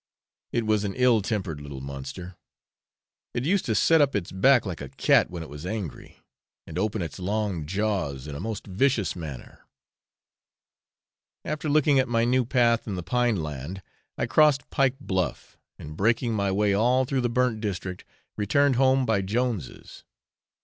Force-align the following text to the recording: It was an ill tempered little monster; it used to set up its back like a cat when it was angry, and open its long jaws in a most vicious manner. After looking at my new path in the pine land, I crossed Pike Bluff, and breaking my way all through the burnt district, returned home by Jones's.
It 0.51 0.65
was 0.65 0.83
an 0.83 0.95
ill 0.95 1.21
tempered 1.21 1.61
little 1.61 1.79
monster; 1.79 2.35
it 3.35 3.45
used 3.45 3.65
to 3.65 3.75
set 3.75 4.01
up 4.01 4.15
its 4.15 4.31
back 4.31 4.65
like 4.65 4.81
a 4.81 4.89
cat 4.89 5.29
when 5.29 5.43
it 5.43 5.47
was 5.49 5.63
angry, 5.63 6.17
and 6.65 6.79
open 6.79 7.03
its 7.03 7.19
long 7.19 7.67
jaws 7.67 8.25
in 8.25 8.33
a 8.33 8.39
most 8.39 8.65
vicious 8.65 9.15
manner. 9.15 9.59
After 11.45 11.69
looking 11.69 11.99
at 11.99 12.07
my 12.07 12.25
new 12.25 12.45
path 12.45 12.87
in 12.87 12.95
the 12.95 13.03
pine 13.03 13.43
land, 13.43 13.83
I 14.17 14.25
crossed 14.25 14.67
Pike 14.71 14.95
Bluff, 14.99 15.59
and 15.77 15.95
breaking 15.95 16.33
my 16.33 16.49
way 16.51 16.73
all 16.73 17.05
through 17.05 17.21
the 17.21 17.29
burnt 17.29 17.61
district, 17.61 18.03
returned 18.35 18.77
home 18.77 19.05
by 19.05 19.21
Jones's. 19.21 20.03